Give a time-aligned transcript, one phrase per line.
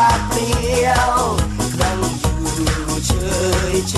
[0.00, 1.14] รักเดียว
[1.80, 3.12] ยังอยู่เฉ
[3.72, 3.96] ยเฉ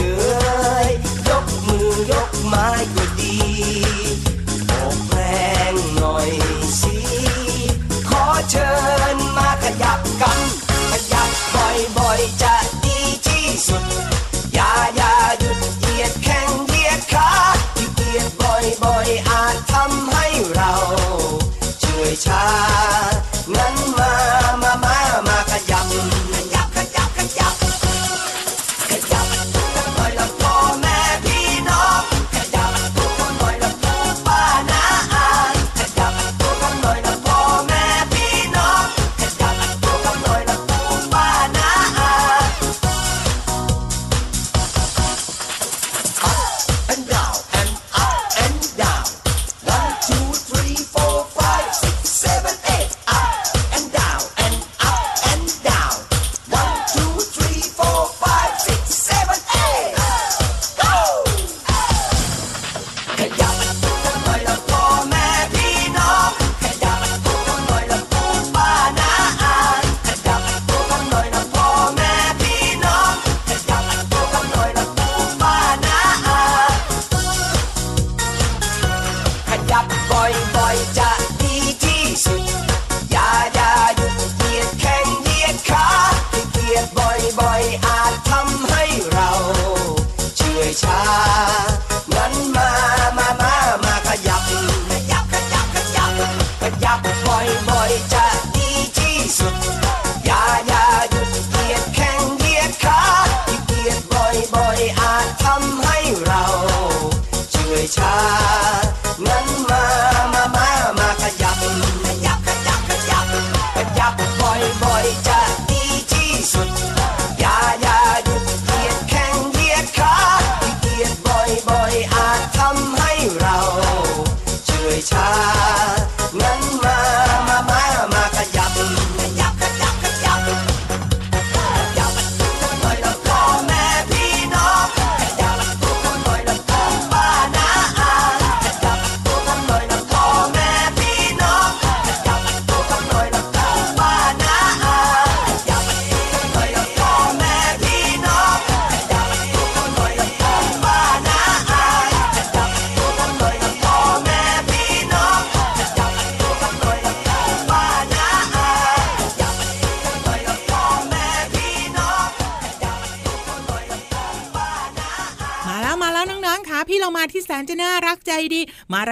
[0.84, 0.89] ย
[1.28, 3.39] ยกมือยกไม้ก็ดี
[4.70, 5.20] อกแร
[5.72, 6.31] งหน่อย
[6.81, 6.97] สิ
[8.09, 8.70] ขอเชิ
[9.14, 10.39] ญมาขยับกัน
[10.91, 11.31] ขยับ
[11.97, 14.11] บ่อยๆจะดีที่สุด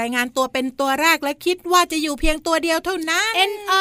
[0.00, 3.72] รายงานตัวเป็นตัวแรกและคิดว่าจะอยู่เพียงตัวเดียวเท่านั้นเอ็นเอ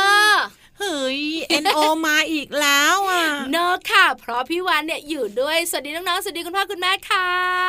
[0.79, 7.25] เฮ้ยเอ็นโอมาอีกแล้วอะเนอะค่ะ เพราะพี่วานเนี่ยอยู่ด้วย สวัสดีน้องๆ สวัสดีคุณพ่อคุณแม่ค่ะ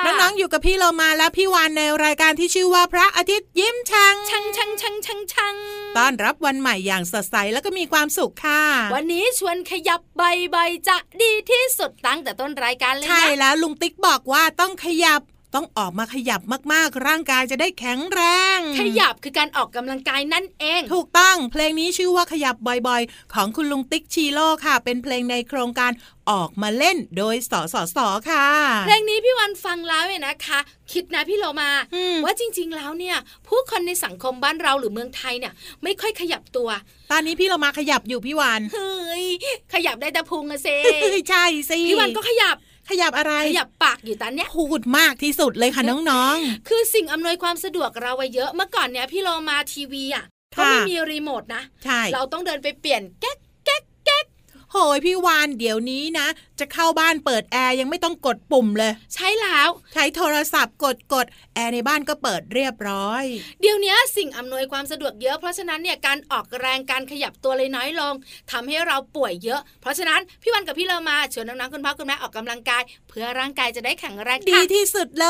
[0.07, 5.57] น้องๆ อยู่กับพี่เรามาแล้วพี่วานในรายการที่ชื่อว่าพระอาทิตย์ยิ้มช่างช่างช่างช่างช่างช่าง
[5.97, 8.63] ต้อนรับวันใหม่อย่างสดใสแล้วก็มีความสุขค่ะ
[8.95, 10.23] วันนี้ชวนขยับใบ
[10.53, 10.57] ใบ
[10.89, 15.21] จะดีที่สุดตั้งแต่ต้นรายการเลยใช่แล้วลุงติ๊กบอกว่าต้องขยับ
[15.55, 16.41] ต้องออกมาขยับ
[16.73, 18.21] มากๆ ร่างกายจะได้แข็งแร
[18.57, 22.57] ง ขยับคือการออกกำลังกายนั่นเอง ถูกต้องเพลงนี้ชื่อว่าขยับ
[22.89, 25.93] บ่อยๆ ของคุณลุงติ๊กชีโร่ค่ะ เป็นเพลงในโครงการ
[26.31, 27.99] ออกมาเล่นโดยสสส
[28.31, 28.47] ค่ะ
[28.87, 30.59] เพลงนี้พี่วันฟังแล้วเนี่ยนะคะ
[30.93, 33.17] คิดนะพี่โลมาอืมว่าจริง ๆ แล้วเนี่ย
[33.49, 36.69] ผู้คนในสังคมบ้านเราหรือเมืองไทยเนี่ย ไม่ค่อยขยับตัว
[37.11, 39.25] ตอนนี้พี่เรามาขยับอยู่พี่วานเฮ้ย
[39.75, 40.69] ขยับได้แต่พุงอะเซ
[41.31, 42.57] ใช่สิพี่วันก็ขยับ
[42.91, 46.37] ขยับอะไรขยับปากอยู่ตอนเนี้ยพูดมากที่สุดเลยค่ะน้อง
[46.69, 50.25] คือสิ่งอำนวยความสะดวกเราไว้เยอะเมื่อก่อนเนี่ยพี่โลมาทีวีอะ
[50.59, 53.50] ก็ค่ะไม่มีรีโมทนะๆใช่เราต้องเดินไปเปลี่ยนแก๊กแก๊กแก๊ก
[54.73, 56.29] โหยพี่วานเดี๋ยวนี้นะ
[56.61, 63.25] จะเข้าบ้านเปิดแอร์ยังไม่ต้องกดปุ่มเลย ใช่แล้วใช้โทรศัพท์กดกดแอร์ในบ้านก็เปิดเรียบร้อย
[63.61, 68.15] เดี๋ยวนี้สิ่งอำนวยความสะดวกเยอะเพราะฉะนั้นเนี่ยการออกแรงการขยับตัวเลยน้อยลง
[68.51, 75.29] ทำให้เราป่วยเยอะ เพราะฉะนั้นพี่วันกับพี่เรามาชวนน้องๆคุณพ่อคุณแม่ออกกำลังกายเพื่อร่างกายจะได้แข็งแรงดีค่ะที่สุดเล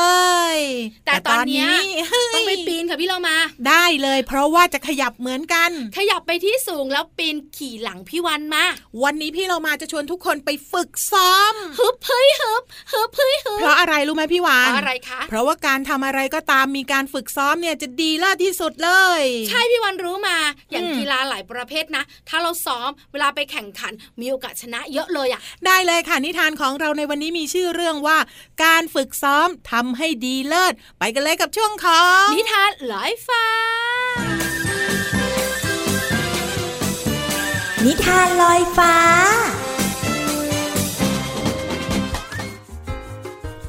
[0.55, 0.57] ย
[1.05, 1.69] แต่ตอนเนี้ย
[2.09, 3.37] เฮ้ยต้องไปปีนค่ะพี่เรามา
[3.69, 8.63] ได้เลย เพราะว่าจะขยับเหมือนกัน ขยับไปที่สูงแล้วปีนขี่หลังพี่วันมา
[9.03, 12.63] วันนี้พี่เรามาจะชวนทุกคนไปฝึกซ้อมฮึบเฮ้ยฮึบ
[12.93, 20.37] ฮึบเฮ้ยฮึบเพราะอะไรรู้ไหมพี่วานเพราะอะไรคะเพราะว่าการทำอะไรก็ตามมีการฝึกซ้อมเนี่ยจะดีเลิศที่สุดเลย ใช่พี่วันรู้มา
[20.71, 28.17] อย่างอืมกีฬาหลายประเภทนะ ถ้าเราซ้อมเวลาไปแข่งขันมีโอกาสชนะเยอะเลยอะได้เลยค่ะนิทานของเราในวันนี้มีชื่อเรื่องว่า
[28.63, 33.45] การฝึกซ้อมทำให้ดีเลิศ ไปกันเลยกับช่วงของนิทานลอยฟ้า
[37.85, 38.95] นิทานลอยฟ้า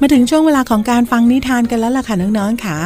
[0.05, 2.77] มาถึงช่วงเวลาของการฟังนิทานกันแล้วล่ะค่ะน้องๆค่ะ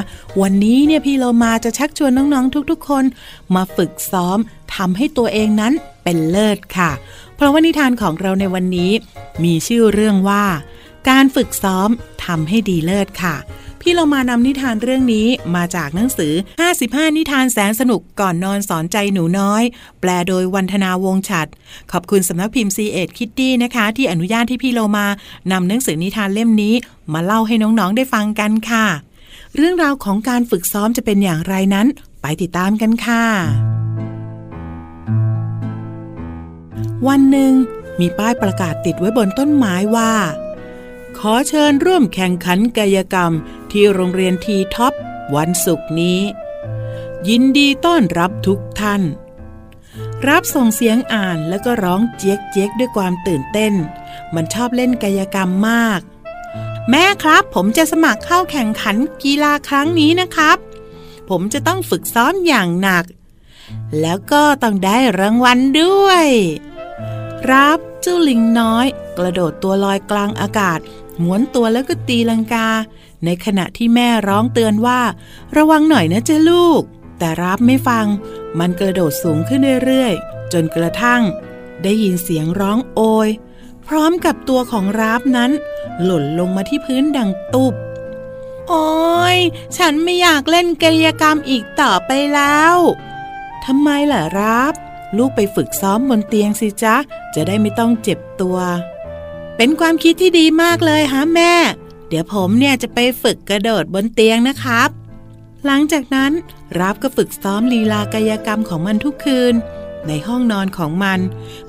[0.42, 3.04] วันนี้เนี่ยพี่โลมาจะชักชวนน้องๆทุกๆ คน
[3.56, 4.38] มาฝึกซ้อม
[4.75, 5.74] ทำให้ตัวเองนั้น
[6.04, 6.92] เป็นเลิศค่ะ
[7.36, 8.92] เพราะว่านิทานของเราในวันนี้
[9.44, 10.44] มีชื่อเรื่องว่า
[11.09, 11.89] การฝึกซ้อม
[12.25, 13.36] ทำให้ดีเลิศค่ะ
[13.81, 16.33] พี่เรามานำนิทานเรื่องนี้มาจากหนังสือ
[16.71, 19.63] 55 นิทานแสนสนุกก่อนนอนสอนใจหนูน้อย
[20.01, 21.48] แปลโดยวันธนาวงฉัด
[21.92, 25.07] ขอบคุณสำนักพิมพ์ c ีเอ็ดคิตตี้นะคะ ที่อนุญาตที่พี่โลมา
[25.51, 26.74] นำหนังสือนิทานเล่มนี้
[27.13, 28.86] มาเล่าให้น้องๆได้ฟังกันค่ะ
[29.56, 31.88] เรื่องราวของการฝึกซ้อมจะเป็นอย่างไรนั้น
[32.21, 33.24] ไปติดตามกันค่ะ
[37.07, 37.53] วันหนึ่ง
[38.00, 40.12] มีป้ายประกาศติดไว้บนต้นไม้ว่า
[41.19, 43.31] ขอเชิญร่วมแข่งขันกายกรรม
[43.72, 44.94] ที่โรงเรียนทีท็อป
[45.36, 46.19] วันศุกร์นี้
[47.30, 49.02] ยินดีต้อนรับทุกท่าน
[50.28, 53.74] รับส่งเสียงอ่านแล้วก็ร้องเจ๊กเจ๊กด้วยความตื่นเต้น
[54.36, 56.02] มันชอบเล่นกายกรรมมาก
[56.90, 60.58] แม่ครับผมจะสมัครเข้าแข่งขันกีฬาครั้งนี้นะครับ
[61.30, 63.06] ผมจะต้องฝึกซ้อมอย่างหนัก
[64.02, 66.25] แล้วก็ต้องได้รางวัลด้วย
[67.52, 68.86] รับเจ้าลิงน้อย
[69.18, 70.80] กระโดดตัวลอยกลางอากาศ
[71.19, 72.68] หม้วนตัวแล้วก็ตีลังกา
[73.25, 75.02] ในขณะที่แม่ร้องเตือนว่า
[75.58, 76.81] ระวังหน่อยนะเจ้าลูก
[77.19, 78.06] แต่รับไม่ฟัง
[78.60, 81.22] มันกระโดดสูงขึ้นเรื่อยๆ จนกระทั่ง
[81.84, 83.30] ได้ยินเสียงร้องโอย
[83.88, 85.52] พร้อมกับตัวของรับนั้น
[86.04, 87.74] หล่นลงมาที่พื้นดังตุบ
[88.70, 89.38] โอ้ย
[89.78, 92.75] ฉันไม่อยากเล่นกายกรรมอีกต่อไปแล้ว
[93.66, 94.74] ทำไมล่ะรับ
[95.18, 96.96] ลูกไปฝึกซ้อมบนเตียงสิจ๊ะ
[97.36, 98.58] จะได้ไม่ต้องเจ็บตัว
[99.57, 101.54] เป็นความคิดที่ดีมากเลยฮะแม่
[102.07, 104.89] เดี๋ยวผมเนี่ยจะไปฝึกกระโดดบนเตียงนะครับ
[105.65, 106.31] หลังจากนั้น
[106.80, 109.54] รับก็ฝึกซ้อมลีลากายกรรมของมันทุกคืน
[110.07, 111.19] ในห้องนอนของมัน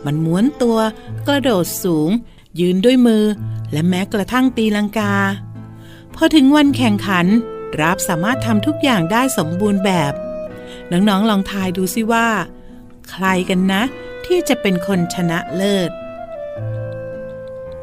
[0.04, 0.78] มันม้วนตัว
[1.28, 2.10] กระโดดสูง
[2.60, 3.24] ยืนด้วยมือ
[3.72, 5.14] และแม้กระทั่งตีลังกา
[6.14, 7.26] พอถึงวันแข่งขัน
[7.82, 10.12] รับสามารถทำทุกอย่างได้สมบูรณ์แบบ
[10.90, 12.28] น้องๆลองทายดูสิว่า
[13.10, 13.82] ใครกันนะ
[14.26, 15.90] ที่จะเป็นคนชนะเลิศ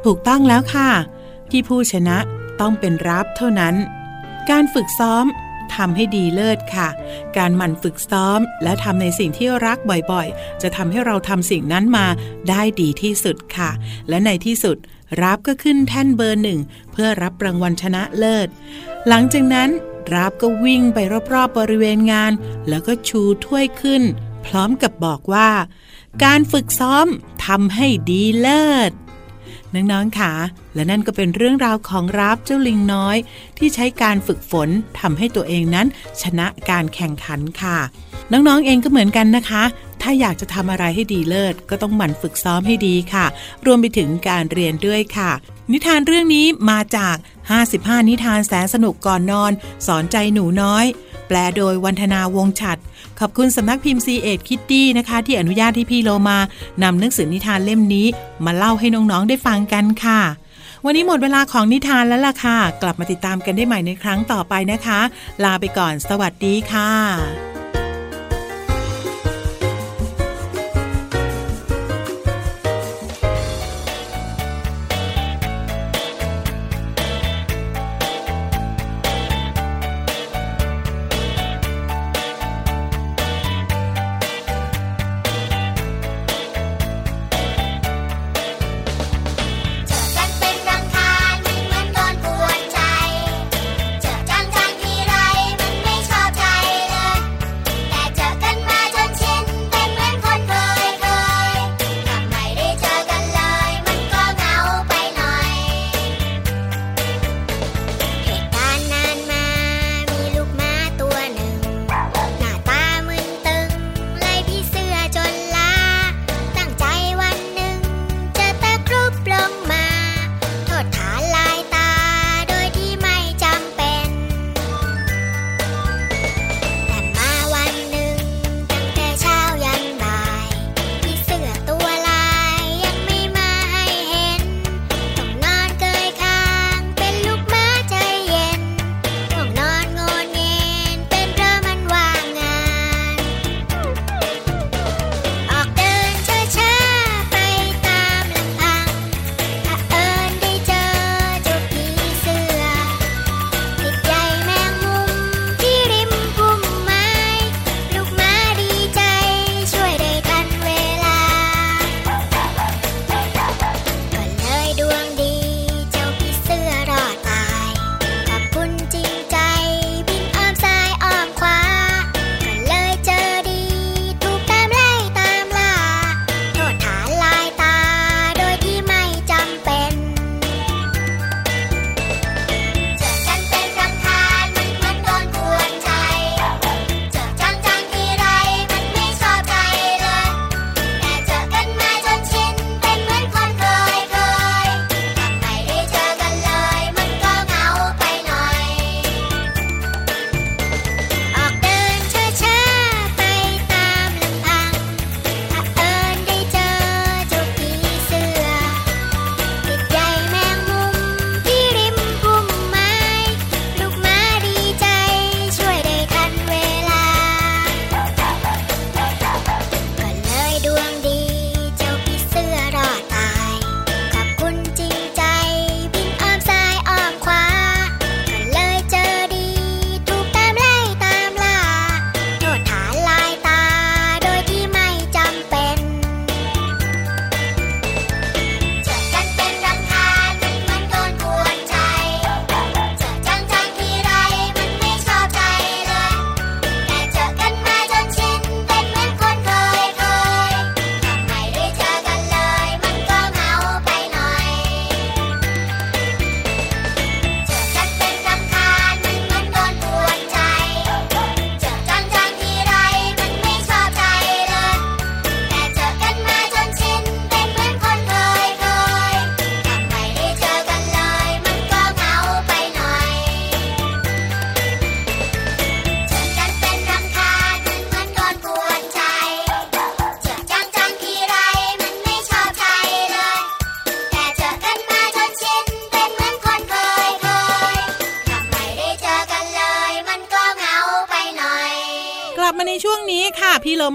[0.05, 0.89] ถูกต้องแล้วค่ะ
[1.51, 2.17] ที่ผู้ชนะ
[2.61, 3.75] ต้องเป็นรับเท่านั้น
[4.49, 5.25] การฝึกซ้อม
[5.75, 6.89] ทำให้ดีเลิศค่ะ
[7.37, 9.77] การหมั่นฝึกซ้อม และทำในสิ่งที่รัก
[10.11, 12.07] บ่อยๆ จะทำให้เราทำสิ่งนั้นมา
[12.49, 13.71] ได้ดีที่สุดค่ะ
[14.09, 14.77] และในที่สุด
[15.21, 16.59] รับก็ขึ้นแท่นเบอร์หนึ่ง
[16.91, 18.47] เพื่อรับรางวัลชนะเลิศ
[19.07, 19.69] หลังจากนั้น
[20.15, 20.99] รับก็วิ่งไป
[21.33, 22.31] รอบๆบริเวณงาน
[22.69, 24.03] แล้วก็ชูถ้วยขึ้น
[24.45, 25.49] พร้อมกับบอกว่า
[26.23, 27.07] การฝึกซ้อม
[27.45, 28.91] ทำให้ดีเลิศ
[29.73, 30.31] น้องๆค่ะ
[30.75, 33.17] และนั่นก็เป็นเรื่องราวของรับเจ้าลิงน้อย
[33.57, 34.69] ที่ใช้การฝึกฝน
[34.99, 35.87] ทำให้ตัวเองนั้น
[36.21, 37.77] ชนะการแข่งขันค่ะ
[38.31, 39.63] น้องๆเองก็เหมือนกันนะคะ
[40.01, 43.25] ถ้าอยากจะทำอะไรให้ดีเลิศ ก็ต้องหมั่นฝึกซ้อมให้ดีค่ะ
[43.65, 45.31] รวมไปถึงการเรียนด้วยค่ะ
[45.71, 47.15] นิทานเรื่องนี้มาจาก
[47.61, 49.51] 55 นิทานแสนสนุกก่อนนอน
[49.87, 50.85] สอนใจหนูน้อย
[51.27, 52.77] แปลโดยวันธนาวงฉัด
[53.19, 56.37] ขอบคุณสำนักพิมพ์ c ีเอ็ดคิตตี้นะคะ ที่อนุญาตให้พี่โลมา
[56.83, 58.07] นำหนังสือนิทานเล่มนี้
[58.45, 60.21] มาเล่าให้น้องๆได้ฟังกันค่ะ
[60.85, 64.99] วันนี้หมดเวลาของนิทานแล้วล่ะค่ะ กลับมาติดตามกันได้ใหม่ในครั้งต่อไปนะคะ
[65.43, 67.54] ลาไปก่อน สวัสดีค่ะ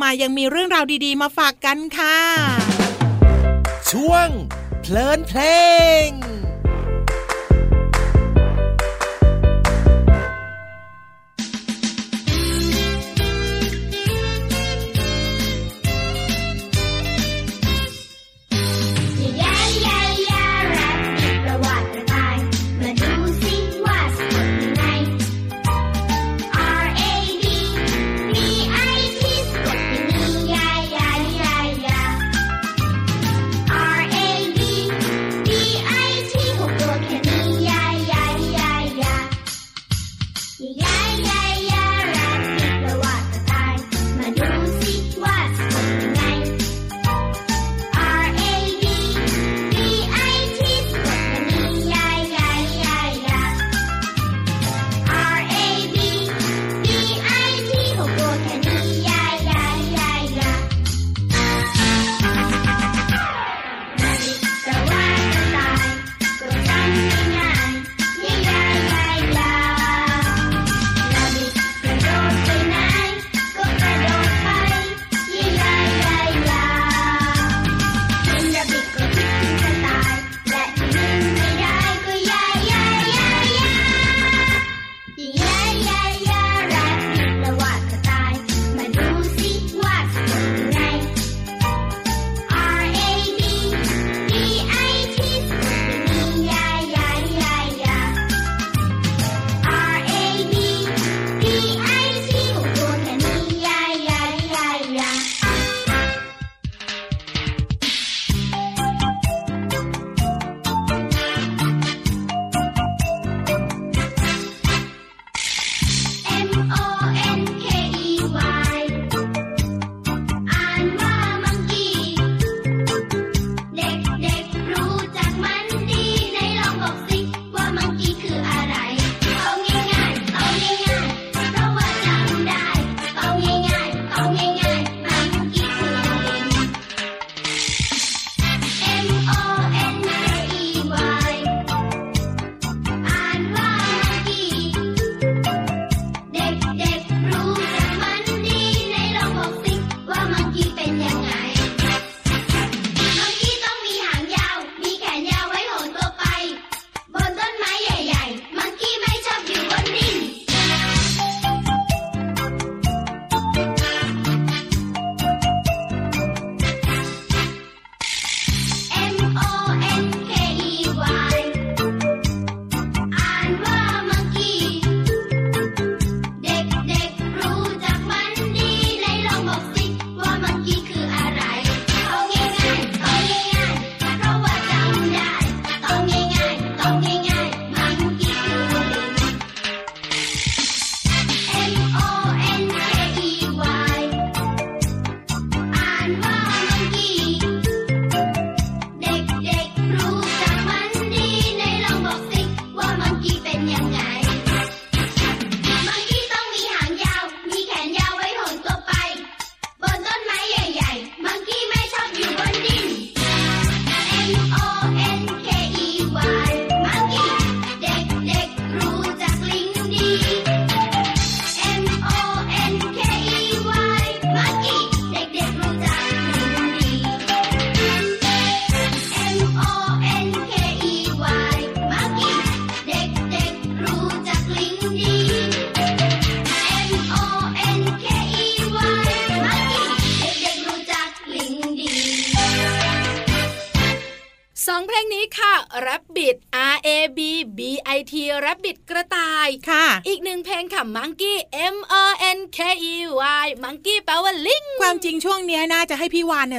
[0.02, 2.18] มายังมีเรื่องราวดีๆ มาฝากกันค่ะ
[3.90, 4.28] ช่วง
[4.80, 5.40] เพลินเพล
[6.06, 6.29] ง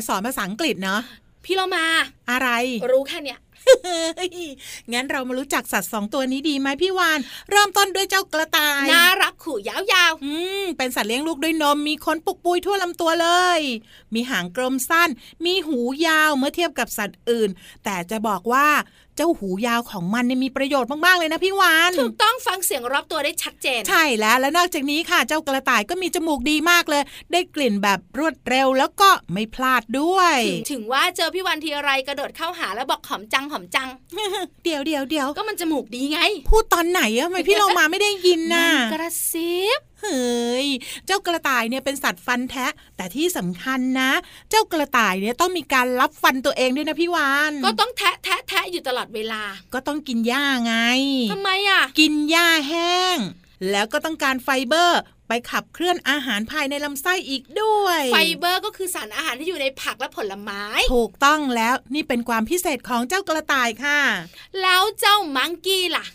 [0.01, 1.01] เนี่ยสอนภาษาอังกฤษเนาะ
[1.45, 1.85] พี่เรามา
[2.31, 2.49] อะไร
[2.93, 3.39] รู้แค่เนี้ย
[3.85, 4.29] เฮ้ย
[4.93, 7.19] งั้นเรามารู้จักสัตว์สองตัวนี้ดีไหมพี่วาน
[7.51, 10.33] เริ่มต้นด้วยเจ้ากระต่ายน่ารักขู่ยาวอื
[10.63, 13.59] มเป็นสัตว์เลี้ยงลูกด้วยนม มีขนปุกปุยทั่วลำตัวเลย
[14.13, 15.09] มีหางกลมสั้น
[15.45, 17.49] มีหูยาวเมื่อเทียบกับสัตว์อื่น
[17.83, 18.67] แต่จะบอกว่า
[19.17, 33.87] เจ้าหูยาวของมันเนี่ยมีประโยชน์มาก ๆ เลยนะพี่วานๆถูกต้องฟังเสียงรอบตัวได้ชัดเจน ใช่แล้วและนอกจากนี้ค่ะ เจ้ากระต่ายก็มีจมูกดีมากเลย ได้กลิ่นแบบรวดเร็วแล้วก็ไม่พลาดด้วย ถึงถึงว่าเจอพี่วันทีไรกระโดดเข้าหาแล้วบอกหอมจังหอมจัง
[34.63, 36.19] เดี๋ยวเดี๋ยวเดี๋ยวก็มันจมูกดีไง
[36.49, 40.67] พูดตอนไหนอะทำไมพี่เรามาไม่ได้ยินน่ะมันกระซิบ เฮ้ย
[41.05, 44.11] เจ้ากระต่ายเนี่ยเป็นสัตว์ฟันแทะแต่ที่สำคัญนะ
[44.49, 50.75] เจ้ากระต่ายเนี่ยต้องมีการรับฟันตัวเองด้วยนะพี่วานก็ต้องแทะแทะแทะอยู่ตลอดเวลา ก็ต้องกินหญ้าไง
[51.31, 53.17] ทำไมอะ กินหญ้าแห้ง
[53.71, 63.99] แล้วก็ต้องการไฟเบอร์ไปขับเคลื่อนอาหารภายในลำไส้อีกด้วย ไฟเบอร์ก็คือสารอาหารที่อยู่ในผักและผลไม้ ถูกต้องแล้วนี่เป็นความพิเศษของเจ้ากระต่ายค่ะ
[64.61, 66.05] แล้วเจ้า monkeyี้ล่ะ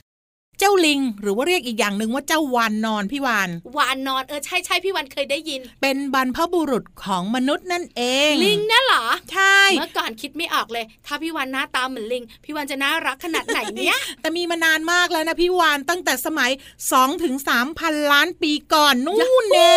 [0.59, 16.51] เจ้าลิง หรือว่าเรียกอีกอย่างหนึ่งว่าเจ้าวานนอนพี่วานวานนอนเออใช่ใช่พี่วันเคยได้ยิน เป็นบรรพบุรุษของมนุษย์นั่นเอง ลิงน่ะเหรอ ใช่ เมื่อก่อนคิดไม่ออกเลย ถ้าพี่วันหน้าตาเหมือนลิง พี่วันจะน่ารักขนาดไหนเนี่ยแต่มีมานานมากแล้วนะพี่วานตั้งแต่สมัย
[16.87, 19.77] 2ถึง3พันล้านปีก่อนนู่นแน่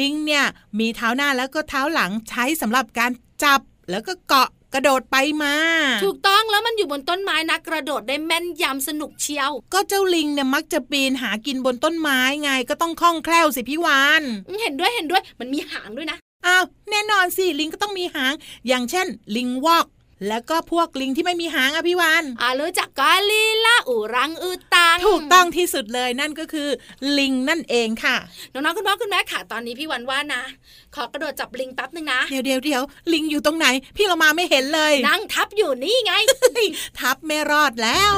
[0.00, 0.44] ลิงเนี่ย
[0.78, 3.10] มีเท้าหน้าแล้วก็เท้าหลังใช้สำหรับการ
[3.44, 5.54] จับแล้วก็เกาะ กระโดดไปมา
[6.04, 18.32] ถูกต้องแล้วมันอยู่บนต้นไม้นะกระโดดได้แม่นยำสนุกเชียว ก็เจ้าลิงเนี่ยมักจะปีนหากินบนต้นไม้ไงก็ต้องคล่องแคล่วสิพี่วานอืมเห็นด้วยเห็นด้วยมันมีหางด้วยนะอ้าวแน่นอนสิลิงก็ต้องมีหาง
[18.68, 19.06] อย่างเช่น
[19.36, 19.86] ลิงวอก
[20.28, 26.68] แล้วก็พวกลิงที่ไม่มีหางอะพี่วานอ่ารู้จักกอลิลล่าอูรังอือตัง ถูกต้องที่สุดเลยนั่นก็คือ
[27.18, 28.16] ลิงนั่นเองค่ะ
[28.52, 30.42] น้องๆคุณพ่อคุณแม่ค่ะตอนนี้พี่วันว่านะ
[30.94, 36.12] ขอกระโดดจับลิงแป๊บหนึ่งนะ เดี๋ยวเดี๋ยวเดี๋ยวลิงอยู่ตรงไหน พี่เรามาไม่เห็นเลย นั่งทับอยู่นี่ไง
[37.00, 38.14] ทับไม่รอดแล้ว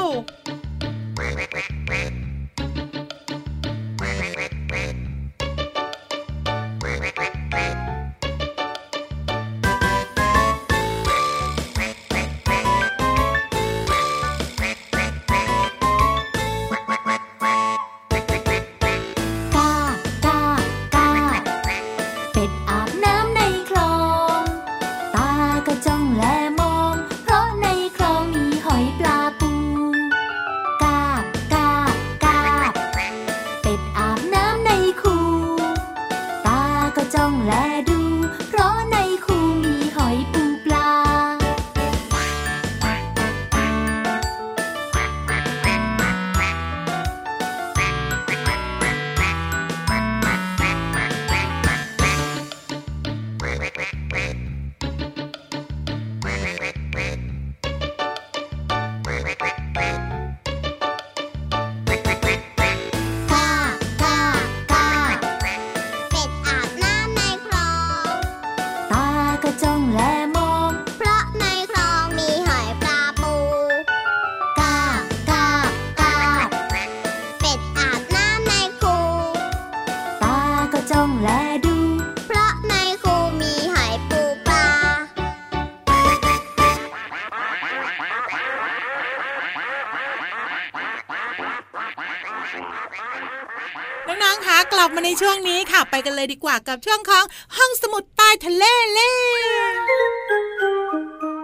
[96.22, 97.24] เลยดีกว่ากับช่วงของ
[97.56, 99.12] ห้องสมุดใต้ทะเลเล่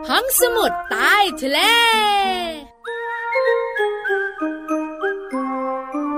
[0.08, 1.58] ห้องสมุดใต้ทะเล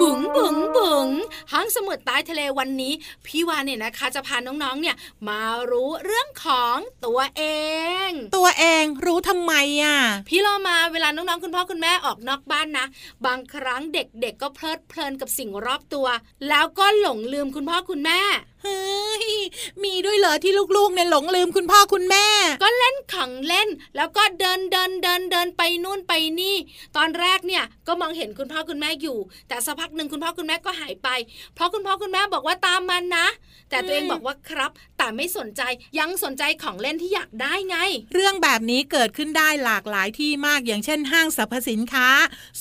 [0.01, 1.09] บุ๋งบุ๋งบุ๋ง
[1.53, 2.93] ห้องสมุดใต้ทะเลวันนี้
[3.27, 4.97] พี่วานเนี่ยนะคะ จะพาน้องๆเนี่ย
[5.29, 7.43] มารู้เรื่องของตัวเอ
[8.09, 9.97] ง ตัวเองรู้ทำไมอะ
[10.29, 12.87] พี่เรามาเวลาน้องๆคุณพ่อคุณแม่ออกนอกบ้านนะ
[13.27, 16.07] บางครั้งเด็กๆก็เพลิดเพลินกับสิ่งรอบตัว
[16.49, 18.21] แล้วก็หลงลืมคุณพ่อคุณแม่
[18.65, 19.27] เฮ้ย
[19.85, 22.27] มีด้วยเหรอที่ลูกๆเนี่ยหลงลืมคุณพ่อคุณแม่
[22.63, 26.57] ก็เล่นของเล่น แล้วก็เดินเดินเดินเดินไปนู่นไปนี่
[26.97, 29.19] ตอนแรกเนี่ยก็มองเห็นคุณพ่อคุณแม่อยู่
[29.49, 31.09] แต่สักพักหนึ่งคุณพ่อคุณแม่ก็หายไป
[31.55, 33.27] เพราะคุณพ่อคุณแม่บอกว่าตามมันนะ
[33.71, 35.63] แต่ตัวเองอืมบอกว่าครับ แต่ไม่สนใจ
[35.99, 37.77] ยังสนใจของเล่นที่อยากได้ไง
[38.15, 42.09] เรื่องแบบนี้เกิดขึ้นได้หลากหลายที่มากอย่างเช่น ห้างสรรพสินค้า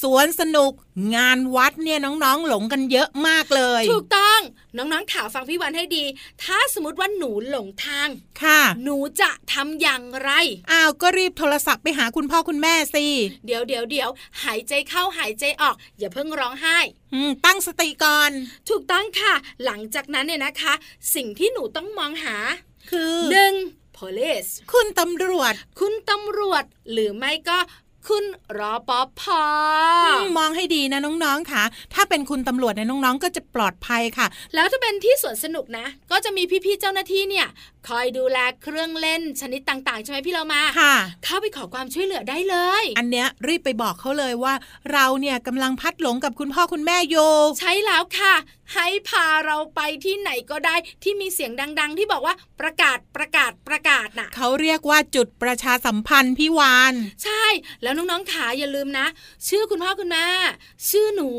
[0.02, 0.72] สวนสนุก
[1.16, 4.46] งานวัดเนี่ยน้องๆหลงกันเยอะมากเลย ถูกต้องต้ อง
[4.78, 6.06] น้องๆข่าวฟังพี่วันให้ดี
[6.44, 8.10] ถ้าสมมติว่าหนูหลงทาง
[8.44, 10.32] ค่ะ หนูจะทำอย่างไร
[10.72, 13.06] อ้าว ก็รีบโทรศัพท์ไปหาคุณพ่อคุณแม่สิ
[13.46, 14.10] เดี๋ยวเดี๋ยวเดี๋ยว
[14.44, 16.78] หายใจเข้าหายใจออก อย่าเพิ่งร้องไห้
[17.14, 18.32] อืมตั้งสติก่อน
[18.70, 19.34] ถูกต้องค่ะ
[19.66, 20.74] หลังจากนั้นเนี่ยนะคะ
[21.16, 22.36] สิ่งที่หนูต้องมองหา
[22.92, 23.54] คือหนึ่ง
[23.98, 27.58] police คุณตำรวจ คุณตำรวจ หรือไม่ก็
[28.08, 28.26] คุณ
[28.58, 29.22] รอปภ
[30.08, 37.48] อืมมองให้ดีนะน้องๆค่ะ ถ้าเป็นคุณตำรวจเนี่ยน้องๆ ก็จะปลอดภัยค่ะ แล้วถ้าเป็นที่สวนสนุกนะ ก็จะมีพี่ๆเจ้าหน้าที่เนี่ย
[37.88, 44.54] คอยดูแลเครื่องเล่นชนิดต่างๆใช่ไหมพี่เรามาค่ะ เข้าไปขอความช่วยเหลือได้เลย อันเนี้ยรีบไปบอกเขาเลยว่า
[44.94, 47.16] เราเนี่ยกำลังพัดหลงกับคุณพ่อคุณแม่โย
[47.60, 48.36] ใช่แล้วค่ะ
[48.74, 57.39] ให้พาเราไปที่ไหนก็ได้ที่มีเสียงดัง ๆ ที่บอกว่าประกาศประกาศประกาศน่ะเขาเรียกว่าจุดประชาสัมพันธ์พี่วานใช่
[57.84, 59.08] แล้วน้องๆขาอย่าลืมนะ
[59.48, 60.26] ชื่อคุณพ่อคุณแม่
[60.90, 61.30] ชื่อหนู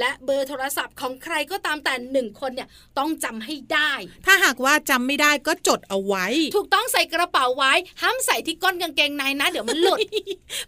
[0.00, 3.92] และเบอร์โทรศัพท์ของใครก็ตามแต่หนึ่งคนเนี่ยต้องจำให้ได้
[4.26, 6.26] ถ้าหากว่าจำไม่ได้ก็จดเอาไว้
[6.56, 9.98] ถูกต้องใส่กระเป๋าไว้ห้ามใส่ที่ก้นกางเกงในนะ เดี๋ยวมันหลุด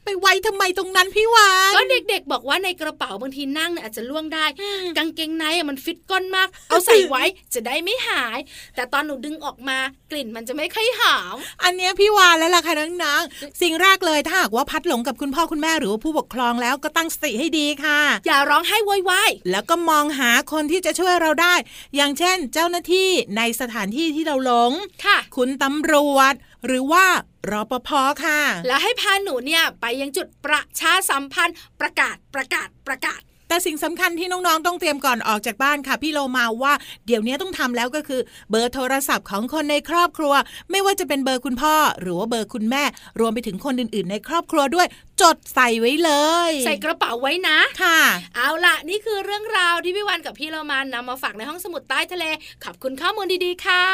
[0.05, 4.45] ไปไว้ทำไมตรงนั้นพี่วานก็เด็กๆ บอกว่าในกระเป๋าบางทีนั่งเนี่ยอาจจะล่วงได้
[4.99, 7.23] กางเกงในอะมันฟิตก้นมาก เอาใส่ไว้
[7.55, 8.39] จะได้ไม่หาย
[8.77, 9.79] แต่ตอนหนูดึงออกมา
[10.11, 21.55] กลิ่นมันจะไม่ค่อยหอมอันเนี้ยพี่วานแล้วล่ะค่ะน้องๆสิ่งแรกเลยถ้าหากว่าพัดหลงกับคุณพ่อคุณแม่หรือว่าผู้ปกครองแล้วก็ตั้งสติให้ดีค่ะ อย่าร้องไห้โวยวายแล้วก็มองหาคนที่จะช่วยเราได้
[21.97, 24.73] อย่างเช่น เจ้าหน้าที่ในสถานที่ที่เราหลง
[25.05, 26.35] ค่ะ คุณตำรวจ
[26.67, 27.07] หรือว่า
[27.51, 27.91] รปภ
[28.25, 36.73] ค่ะ แล้วให้พาหนูเนี่ยไปยังจุดประชาสัมพันธ์ประกาศประกาศประกาศ แต่สิ่งสำคัญที่น้องๆ ต้องเตรียมก่อนออกจากบ้านค่ะ พี่โลมาว่า
[37.07, 40.35] เดี๋ยวนี้ต้องทำแล้วก็คือเบอร์โทรศัพท์ของคนในครอบครัว
[40.71, 42.83] ไม่ว่าจะเป็นเบอร์คุณพ่อ หรือว่าเบอร์คุณแม่
[43.21, 44.87] รวมไปถึงคนอื่นๆ ในครอบครัวด้วย
[45.23, 46.11] จดใส่ไว้เล
[46.51, 48.01] ย ใส่กระเป๋าไว้นะค่ะ
[48.37, 52.25] เอาล่ะ นี่คือเรื่องราวที่พี่วันกับพี่เรามานำมาฝากในห้องสมุดใต้ทะเล
[52.65, 53.85] ขอบคุณข้อมูลดีๆค่ะ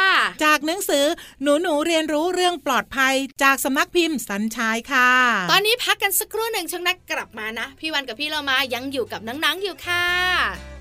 [0.44, 1.04] จากหนังสือ
[1.42, 5.10] หนูหนูๆเรียนรู้เรื่องปลอดภัยจากสำนักพิมพ์สัญชัยค่ะ
[5.50, 10.73] ตอนนี้พักกันสักครู่หนึ่งช่วงนักกลับมานะ พี่วันกับพี่เรามายังอยู่กับนังๆอยู่ค่ะ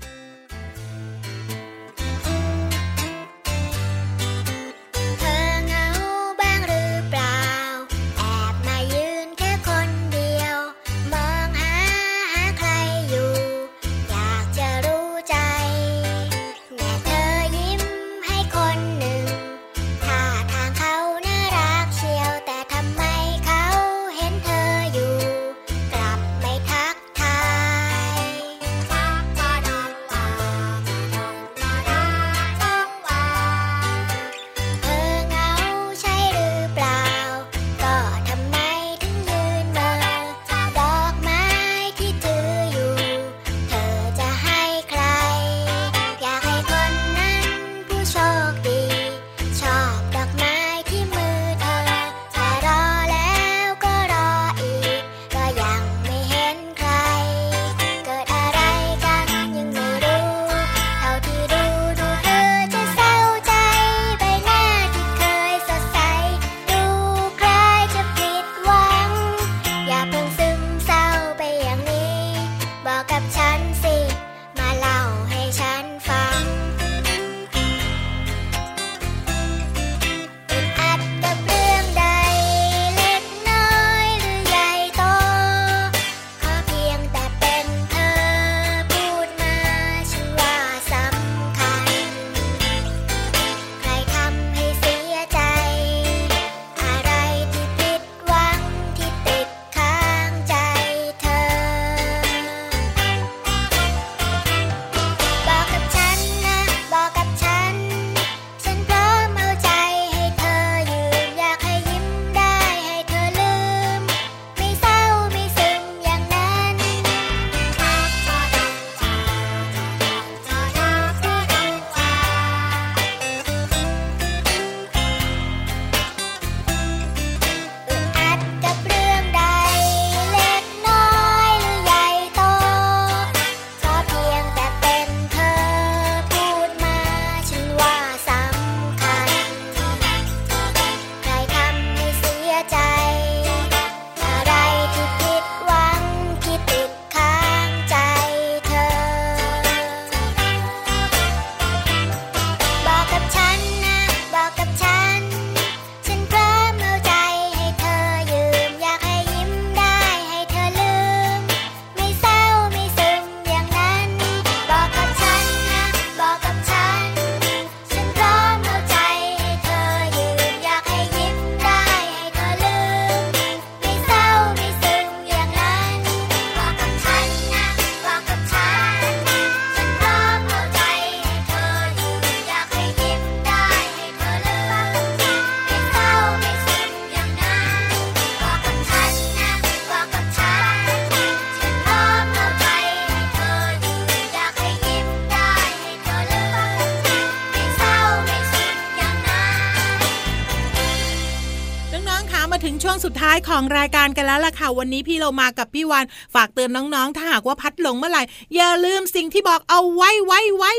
[203.04, 208.22] สุดท้ายของรายการกันแล้วล่ะค่ะ วันนี้พี่เรามากับพี่วานฝากเตือนน้องๆ ถ้าหากว่าพัดหลงเมื่อไหร่
[208.56, 210.72] อย่าลืมสิ่งที่บอกเอาไว้ไว้ไว้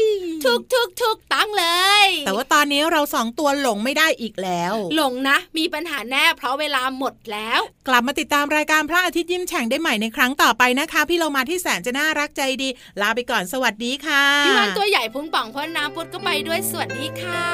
[0.46, 1.66] ทุกทุกทุกตั้งเล
[2.06, 12.70] ย แต่ว่าตอนนี้เราสองตัวหลงไม่ได้อีกแล้ว หลงนะ มีปัญหาแน่เพราะเวลาหมดแล้ว กลับมาติดตามรายการพระอาทิตย์ยิ้มแฉ่งได้ใหม่ในครั้งต่อไปนะคะ พี่เรามาที่แสนจะน่ารักใจดี
[13.02, 17.46] ลาไปก่อนสวัสดีค่ะพี่วันตัวใหญ่พุงป่องพ่นน้ำพุดก็ไปด้วยสวัสดีค่ะ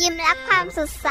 [0.00, 1.10] ยิ้มรับความสดใส